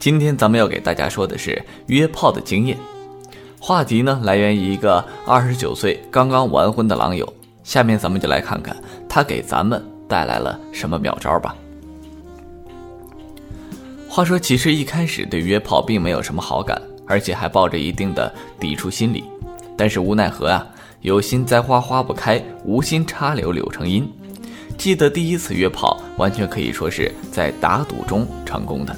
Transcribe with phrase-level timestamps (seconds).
[0.00, 2.76] 今天咱们要给大家说的是约炮的经验。
[3.60, 7.30] 话题呢来源于一个二十九岁刚刚完婚的狼友。
[7.62, 8.74] 下面咱们就来看看
[9.06, 11.54] 他给咱们带来了什么妙招吧。
[14.08, 19.22] 话说，其实一开始对约炮并没有什么好感，而且还抱着一定的抵触心理。
[19.76, 20.66] 但是无奈何啊，
[21.02, 24.10] 有心栽花花不开，无心插柳柳成荫。
[24.78, 28.96] 记得第一次约炮，完全可以说是在打赌中成功的。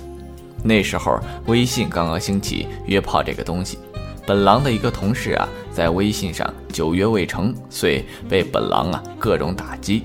[0.62, 3.78] 那时候微信刚刚兴起约炮这个东西，
[4.26, 10.04] 本狼的一个同事啊，在微信上久约未成，遂被本狼啊各种打击。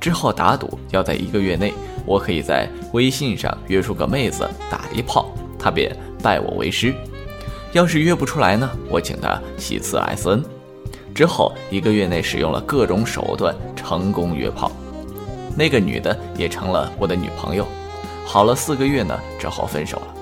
[0.00, 1.72] 之后打赌要在一个月内，
[2.06, 6.94] 我可以在微信上约出个妹子打一炮，他便拜我为师。
[7.72, 10.44] 要是约不出来呢，我请他洗次 S N。
[11.12, 14.70] 之后一个月内使用了各种手段，成功约炮。
[15.56, 17.66] 那个女的也成了我的女朋友，
[18.28, 20.14] 好了四个月呢，只好分手了。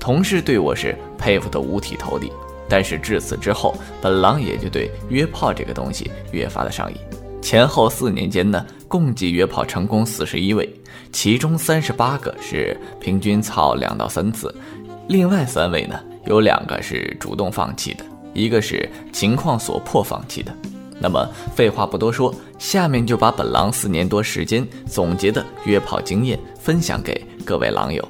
[0.00, 2.32] 同事对我是佩服的五体投地，
[2.68, 6.98] 但是至此之后，本狼也就对约炮这个东西越发的上瘾。
[7.40, 10.68] 前后四年间呢，共计约炮成功四十一位，
[11.12, 14.52] 其中三十八个是平均操两到三次，
[15.06, 20.52] 另外三位呢，有两个是主动放弃的，一个是情况所迫放弃的。
[21.02, 28.06] 那么废话不多说，下面就把本狼四年多时间总结的约炮经验分享给各位狼友，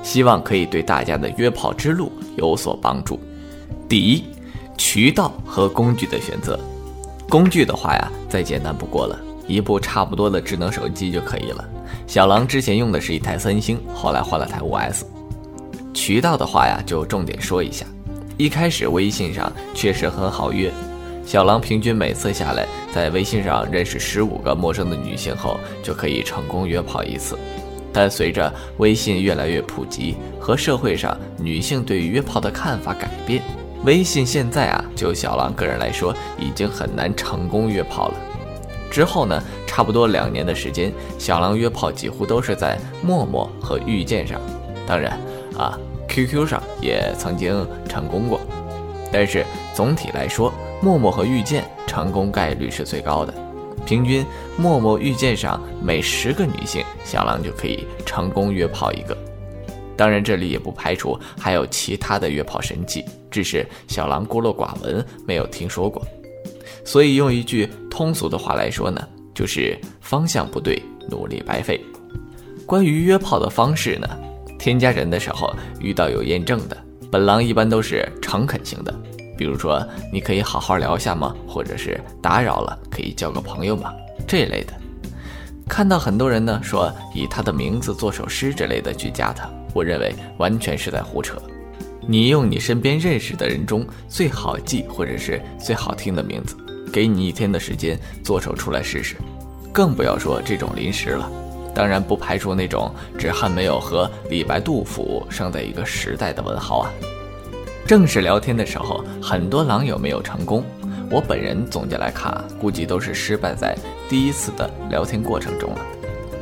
[0.00, 3.18] 希望可以对大家的约炮之路有所帮助。
[3.88, 4.22] 第一，
[4.78, 6.56] 渠道和工具的选择。
[7.28, 11.68] 工具的话呀，再简单不过了，一部差不多的智能手机就可以了。
[12.06, 15.04] 小狼之前用的是一台三星，后来换了台五 S。
[15.92, 17.84] 渠道的话呀，就重点说一下，
[18.36, 20.72] 一开始微信上确实很好约。
[21.26, 27.36] 小狼平均每次下来，在微信上认识十五个陌生的女性后，就可以成功约炮一次。
[27.92, 33.42] 但随着微信越来越普及，和社会上女性对于约炮的看法改变，
[33.84, 38.14] 微信现在啊，就小狼个人来说，已经很难成功约炮了。
[38.88, 44.40] 之后呢，差不多两年的时间，小狼约炮几乎都是在陌陌和遇见上，
[44.86, 45.18] 当然
[45.58, 45.76] 啊
[46.08, 48.40] ，QQ 上也曾经成功过。
[49.12, 49.44] 但是
[49.74, 53.34] 总体来说，陌陌和遇见成功概率是最高的，
[53.84, 54.24] 平均
[54.56, 59.16] 陌陌遇见上每十个女性，小狼就可以成功约炮一个。
[59.96, 66.06] 当然，这里也不排除还有其他的约炮神器，只是小狼孤陋寡闻，没有听说过。
[66.84, 69.00] 所以用一句通俗的话来说呢，
[69.34, 71.80] 就是方向不对，努力白费。
[72.66, 74.06] 关于约炮的方式呢，
[74.58, 75.50] 添加人的时候
[75.80, 76.76] 遇到有验证的，
[77.10, 78.94] 本狼一般都是诚恳型的。
[79.36, 81.34] 比如说，你可以好好聊一下吗？
[81.46, 83.92] 或者是打扰了，可以交个朋友吗？
[84.26, 84.72] 这一类的。
[85.68, 91.36] 看到很多人呢说以他的名字做首诗之类的去加他，我认为完全是在胡扯。
[92.08, 96.56] 你用你身边认识的人中最好记或者是最好听的名字，
[96.92, 99.16] 给你一天的时间做首出来试试。
[99.72, 101.28] 更不要说这种临时了。
[101.74, 106.90] 当然不排除那种只恨没有和李白、杜甫生在一个时代的文豪啊。
[107.86, 110.64] 正式聊天的时候，很多狼友没有成功。
[111.08, 115.78] 我本人总结来看，估计都是失败在第一次的聊天过程中了。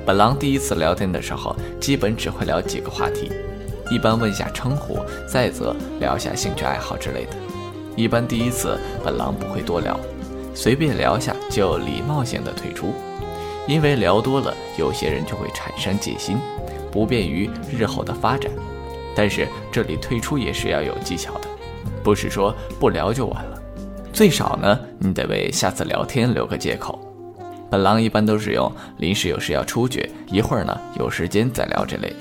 [0.06, 3.31] 本狼第一次聊天的时候，基本只会聊几个话题，
[3.91, 7.32] 一般问下称呼，再则聊下兴趣爱好之类的。
[7.94, 10.00] 一般第一次本狼不会多聊，
[10.55, 12.94] 随便聊下就礼貌性的退出，
[13.69, 16.38] 因为聊多了，有些人就会产生戒心，
[16.91, 18.50] 不便于日后的发展。
[19.14, 21.48] 但是这里退出也是要有技巧的，
[22.02, 23.62] 不是说不聊就完了，
[24.12, 26.98] 最少呢，你得为下次聊天留个借口。
[27.70, 32.12] 本狼一般都是用临时有事要出去，一会儿呢有时间再聊这类。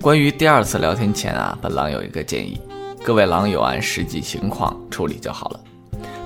[0.00, 2.60] 关于第二次聊天前啊，本狼有一个建议，
[3.02, 5.60] 各位狼友按实际情况处理就好了。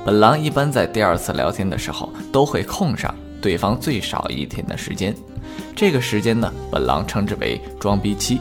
[0.05, 5.15] 本狼一般在第二次聊天的时候都会空上对方最少一天的时间，
[5.77, 8.41] 这个时间呢，本狼称之为装逼期。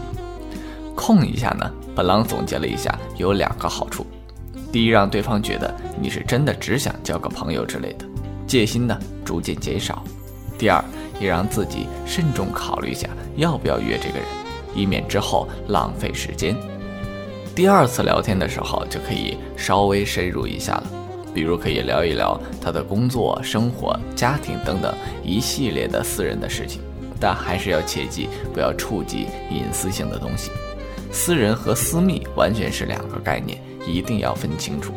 [1.03, 4.05] 碰一下呢，本狼总结了一下，有两个好处：
[4.71, 8.05] 第一，让对方觉得你是真的只想交个朋友之类的，
[8.45, 8.95] 戒心呢
[9.25, 9.95] 逐渐减少；
[10.59, 10.79] 第二，
[11.19, 14.27] 也让自己慎重考虑一下要不要约这个人，
[14.75, 16.55] 以免之后浪费时间。
[17.55, 20.83] 第二次聊天的时候就可以稍微深入一下了，
[21.33, 24.93] 比如可以聊一聊他的工作、生活、家庭等等
[25.23, 26.79] 一系列的私人的事情，
[27.19, 30.51] 但还是要切记不要触及隐私性的东西。
[31.11, 34.93] 私人和私密完全是两个概念，一定要分清楚。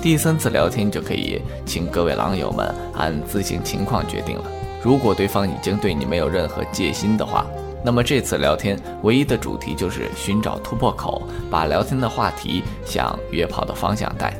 [0.00, 4.44] 第三次聊天就可以请各位狼友们按自行情况决定了。
[4.82, 7.46] 如果对方已经对你没有任何戒心的话，
[7.82, 14.34] 那么这次聊天唯一的主题就是寻找突破口，把聊天的话题向约炮的方向带。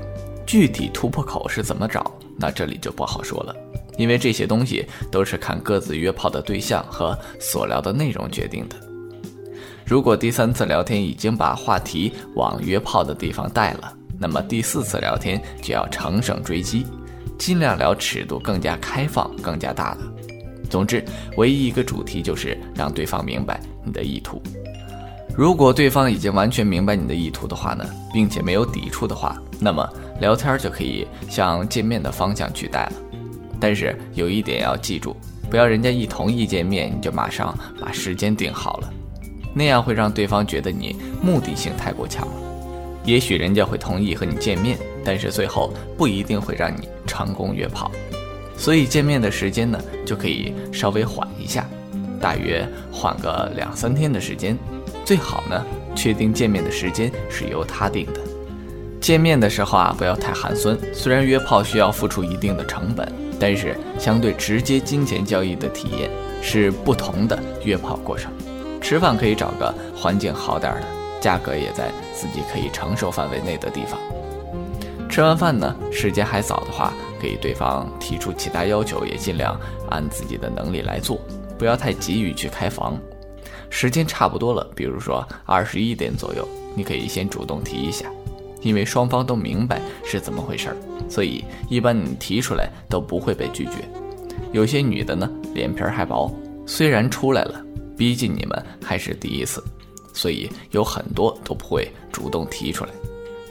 [0.46, 2.12] 具体突破口是怎么找？
[2.36, 3.54] 那这里就不好说了，
[3.96, 8.76] 因为这些东西都是看各自约炮的对象和所聊的内容决定的。
[9.84, 16.86] 如果第三次聊天已经把话题往约炮的地方带了，那么第四次聊天就要乘胜追击，
[17.38, 20.00] 尽量聊尺度更加开放、更加大的。
[20.70, 21.04] 总之，
[21.36, 24.42] 唯一一个主题就是让对方明白你的意图。
[25.36, 29.86] 如果对方已经完全明白你的意图的话呢，并且没有抵触的话，那么
[30.20, 32.92] 聊天就可以向见面的方向去带了。
[33.60, 35.14] 但是有一点要记住，
[35.50, 38.92] 不要人家一同意见面你就马上把时间定好了，
[39.54, 42.32] 那样会让对方觉得你目的性太过强了。
[43.04, 47.90] 也许人家会同意和你见面，但是最后不一定会让你成功约炮。
[48.56, 51.68] 所以见面的时间呢，就可以稍微缓一下，
[52.20, 54.56] 大约缓个两三天的时间。
[55.04, 55.62] 最好呢，
[55.94, 58.20] 确定见面的时间是由他定的。
[59.00, 60.78] 见面的时候啊，不要太寒酸。
[60.94, 63.06] 虽然约炮需要付出一定的成本，
[63.38, 66.08] 但是相对直接金钱交易的体验
[66.40, 68.32] 是不同的约炮过程。
[68.84, 70.86] 吃饭可以找个环境好点的，
[71.18, 73.98] 价格也在自己可以承受范围内的地方。
[75.08, 79.58] 吃完饭呢，时间还早的话，给对方提出其他要求，也尽量
[79.88, 81.18] 按自己的能力来做，
[81.58, 82.98] 不要太急于去开房。
[83.70, 88.04] 时间差不多了，比如说二十一点左右，你可以先主动提一下，
[88.60, 90.76] 因为双方都明白是怎么回事儿，
[91.08, 93.72] 所以一般你提出来都不会被拒绝。
[94.52, 96.30] 有些女的呢，脸皮还薄，
[96.66, 97.64] 虽然出来了，
[97.96, 99.62] 毕竟你们还是第一次，
[100.12, 102.90] 所以有很多都不会主动提出来。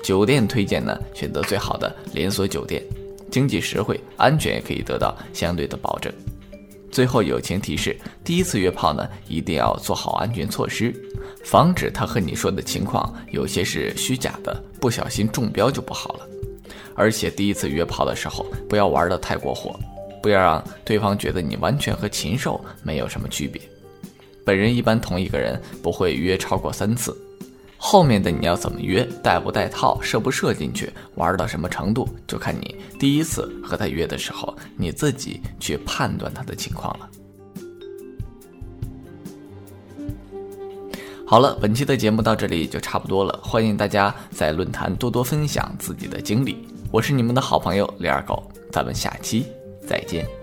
[0.04, 2.84] 酒店推荐呢，选择最好的连锁酒店，
[3.32, 6.14] 经济实惠，安全也可以得到相对的保证。
[6.92, 10.94] 最后友情提示：第一次约炮呢，一定要做好安全措施，
[11.44, 16.28] 防止他和你说的情况有些是虚假的，不小心中标就不好了。
[16.94, 19.80] 而且第一次约炮的时候，不要玩的太过火，
[20.22, 23.60] 不要让对方觉得你完全和禽兽没有什么区别。
[24.46, 27.16] 本人一般同一个人不会约超过三次。
[27.78, 37.10] 后面的你要怎么约，带不带套，射不射进去，玩到什么程度，就看你第一次和他约的时候，你自己去判断他的情况了。
[41.26, 46.66] 好了，本期的节目到这里就差不多了，欢迎大家在论坛多多分享自己的经历。
[46.90, 49.46] 我是你们的好朋友李二狗，咱们下期
[49.86, 50.43] 再见。